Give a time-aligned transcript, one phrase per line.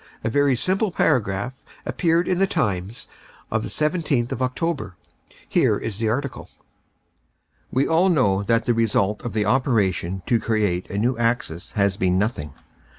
[0.23, 1.53] A very simple paragraph
[1.85, 3.07] appeared in the Times
[3.51, 4.95] of the 17th of October.
[5.47, 6.49] Here is the article:
[7.69, 11.97] "We all know that the result of the operation to create a new axis has
[11.97, 12.53] been nothing.